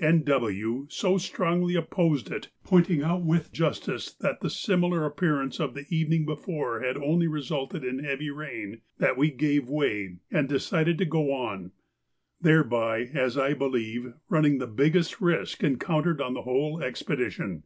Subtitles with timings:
[0.00, 0.86] and W.
[0.88, 6.24] so strongly opposed it, pointing out with justice that the similar appearance of the evening
[6.24, 11.30] before had only resulted in heavy rain, that we gave way and decided to go
[11.30, 11.72] on,
[12.40, 17.64] thereby, as I believe, running the biggest risk encountered on the whole expedition.